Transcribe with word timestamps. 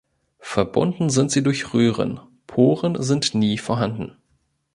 Verbunden 0.39 1.11
sind 1.11 1.29
sie 1.29 1.43
durch 1.43 1.75
Röhren, 1.75 2.19
Poren 2.47 2.99
sind 3.03 3.35
nie 3.35 3.59
vorhanden. 3.59 4.17